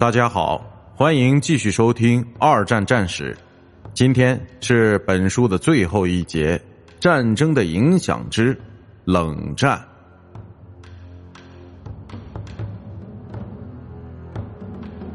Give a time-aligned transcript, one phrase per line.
[0.00, 3.36] 大家好，欢迎继续收听二战战史。
[3.92, 6.58] 今天是本书的最后一节：
[6.98, 8.58] 战争的影响之
[9.04, 9.78] 冷战。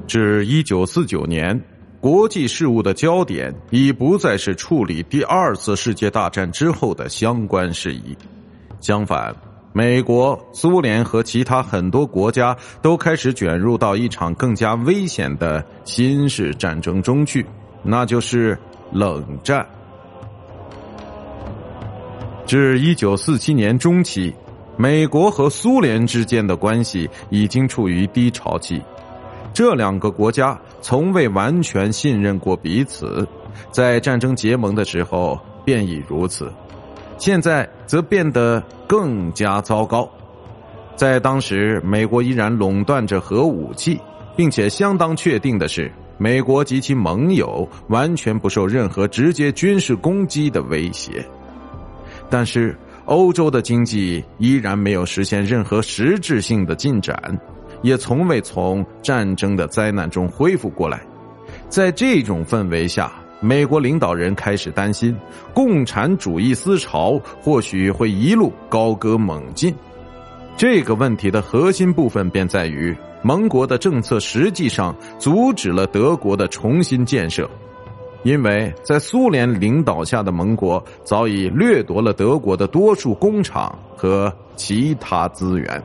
[0.05, 1.59] 至一九四九年，
[1.99, 8.15] 国际事务的焦点已不再是处理第二次世界大战之后的相关事宜，
[8.79, 9.35] 相反，
[9.77, 17.45] 美国、苏联和其他很多国家都开始卷入到一场更加危险的新式战争中去，
[17.83, 18.57] 那就是
[18.93, 19.67] 冷战。
[22.45, 24.33] 至一九四七年中期，
[24.77, 28.81] 美国和苏联之间的关系已经处于低潮期。
[29.53, 33.27] 这两个国家从未完全信任过彼此，
[33.71, 36.49] 在战争结盟的时候便已如此，
[37.17, 40.09] 现在则变得更加糟糕。
[40.95, 43.99] 在当时，美国依然垄断着核武器，
[44.35, 51.25] 并且相当确定的是，美国及其盟友完全不受任何直接军事攻击的威胁。
[52.29, 57.15] 但是，欧洲的经济依然没有实现任何实质性的进展。
[57.81, 61.01] 也从未从战争的灾难中恢复过来，
[61.69, 65.15] 在这种氛围下，美国领导人开始担心，
[65.53, 69.75] 共产主义思潮或许会一路高歌猛进。
[70.57, 77.47] 这个问题的核心部分便在于，盟国的政策实际上阻止了德国的重新建设，
[78.23, 85.83] 因为在苏联领导下的盟国早已掠夺了德国的多数工厂和其他资源。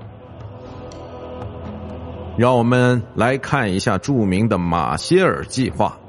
[2.39, 6.00] 让我们来看一下著名的马歇尔计划。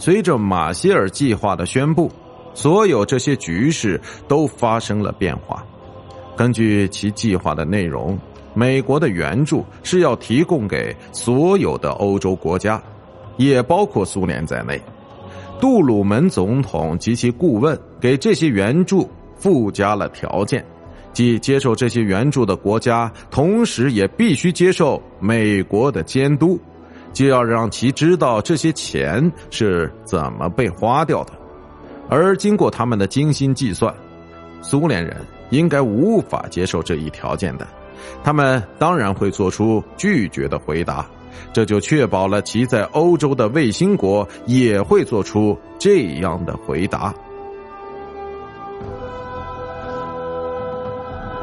[0.00, 2.10] 随着马歇尔计划的宣布，
[2.54, 5.62] 所有这些局势都发生了变化。
[6.34, 8.18] 根据其计划的内容，
[8.54, 12.82] 美国的援助是要提供给所有的欧洲国家，
[13.36, 14.80] 也包括苏联在内。
[15.60, 19.06] 杜鲁门总统及其顾问给这些援助
[19.36, 20.64] 附加了条件。
[21.12, 26.58] 即接受这些援助的国家，同时也必须接受美国的监督，
[27.12, 31.32] 就要让其知道这些钱是怎么被花掉的。
[32.08, 33.94] 而经过他们的精心计算，
[34.62, 35.16] 苏联人
[35.50, 37.66] 应该无法接受这一条件的，
[38.24, 41.06] 他们当然会做出拒绝的回答，
[41.52, 47.14] 这就确保了其在欧洲的卫星国也会做出这样的回答。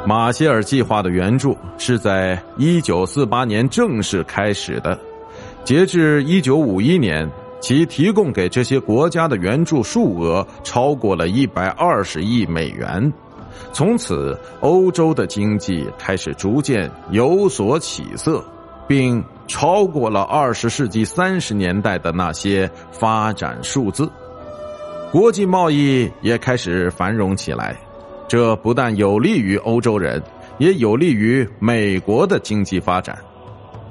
[0.06, 4.98] 马歇尔计划的援助是在一九四八年正式开始的，
[5.68, 7.30] 截至一九五一年，
[7.60, 13.12] 其提供给这些国家的援助数额超过了一百二十亿美元。
[13.74, 18.42] 从此，欧洲的经济开始逐渐有所起色，
[18.88, 24.10] 并超过了二十世纪三十年代的那些发展数字。
[25.12, 27.76] 国际贸易也开始繁荣起来。
[28.26, 30.24] 这不但有利于欧洲人，
[30.60, 33.18] 也有利于美国的经济发展。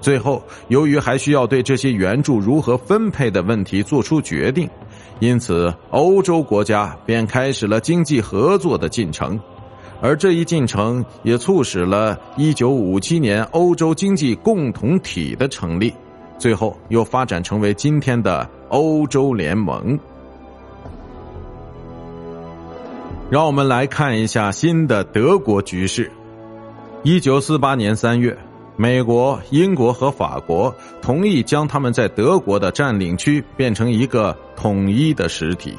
[0.07, 4.71] 最后，由于还需要对这些援助如何分配的问题做出决定，
[5.19, 9.37] 因此欧洲国家便开始了经济合作的进程。
[10.01, 15.93] 而这一进程也促使了1957年欧洲经济共同体的成立，
[16.39, 19.99] 最后又发展成为今天的欧洲联盟。
[23.29, 26.09] 让我们来看一下新的德国局势。
[27.03, 28.39] 一九四八年三月，
[28.79, 35.75] 美国、英国和法国同意将他们在德国的占领区变成一个统一的实体。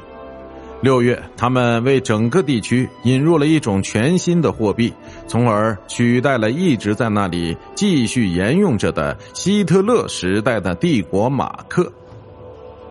[0.80, 4.92] 六月，他们为整个地区引入了一种全新的货币，
[5.26, 11.92] 从而取代了一直在那里继续沿用着的希特勒时代的帝国马克。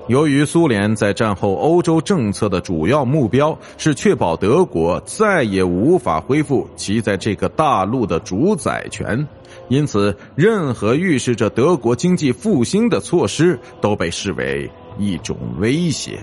[0.07, 9.27] 由于苏联在战后欧洲政策的主要目标是确保德国再也无法恢复其在这个大陆的主宰权，
[9.69, 16.19] 因此任何预示着德国经济复兴的措施都被视为一种威胁。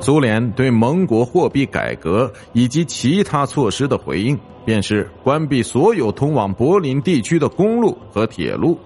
[0.00, 8.78] 苏联对盟国货币改革以及其他措施的回应，便是关闭所有通往柏林地区的公路和铁路。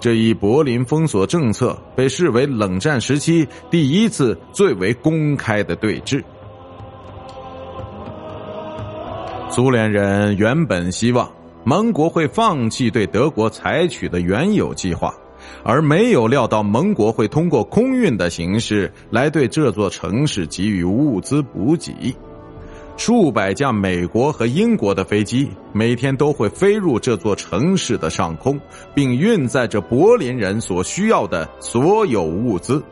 [0.00, 6.22] 这一柏林封锁政策被视为冷战时期第一次最为公开的对峙。
[9.50, 11.28] 苏联人原本希望
[11.68, 15.12] 盟国会放弃对德国采取的原有计划，
[15.62, 22.16] 而没有料到盟国会通过空运的形式来对这座城市给予物资补给。
[22.96, 28.58] 数百架美国和英国的飞机每天都会飞入这座城市的上空，
[28.94, 32.82] 并运载着柏林人所需要的所有物资。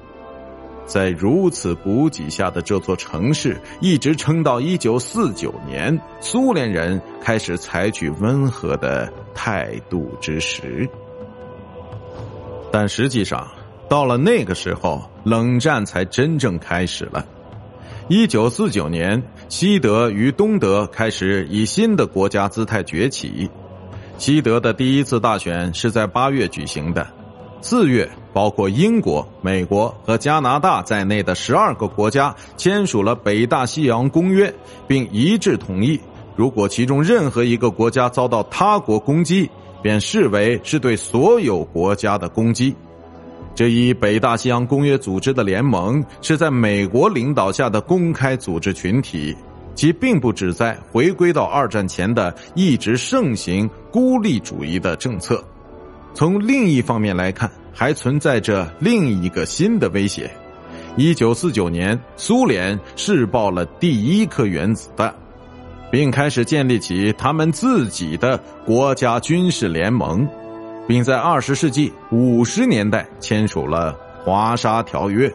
[0.86, 10.88] 在如此补给下的这座城市，一直撑到一九四九年，苏联人开始采取温和的态度之时。
[12.70, 13.46] 但实际上，
[13.88, 17.26] 到了那个时候，冷战才真正开始了。
[18.08, 23.50] 一九四九年，西德与东德开始以新的国家姿态崛起。
[24.18, 27.06] 西德的第一次大选是在八月举行的。
[27.68, 34.54] 四月，包括英国、美国和加拿大在内的十二个国家签署了北大西洋公约，
[34.86, 35.98] 并一致同意，
[36.36, 39.50] 如果其中任何一个国家遭到他国攻击，
[39.82, 42.72] 便视为是对所有国家的攻击。
[43.52, 49.36] 这一北大西洋公约组织的联盟是在美国领导下的公开组织群体，
[49.74, 55.42] 其并不旨在回归到二战前的一直盛行孤立主义的政策。
[56.16, 60.30] 从另一方面来看，还存在着另一个新的威胁。
[60.96, 65.14] 一九四九年，苏联试爆了第一颗原子弹，
[65.90, 70.26] 并开始建立起他们自己的国家军事联盟。
[70.88, 73.92] 并在二十世纪五十年代签署了
[74.24, 75.28] 《华沙条约》。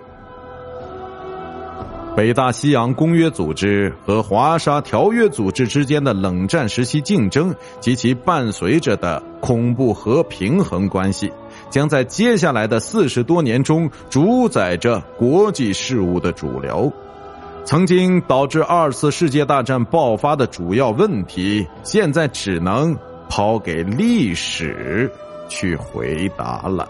[2.16, 11.32] 北大西洋公约组织和华沙条约组织之间的冷战时期竞争及其伴随着的恐怖和平衡关系，
[11.70, 16.92] 将在接下来的四十多年中主宰着国际事务的主流。
[17.64, 22.96] 曾经导致二次世界大战爆发的主要问题，现在只能
[23.30, 25.10] 抛给历史。
[25.48, 26.88] 去回答了。